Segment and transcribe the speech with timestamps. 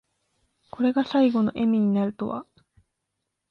[0.71, 2.47] これが最期の笑みになるとは。